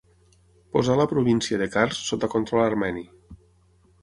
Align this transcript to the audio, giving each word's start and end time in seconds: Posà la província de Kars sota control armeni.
Posà 0.77 0.95
la 0.99 1.05
província 1.11 1.59
de 1.63 1.67
Kars 1.75 2.01
sota 2.09 2.31
control 2.35 2.65
armeni. 2.71 3.05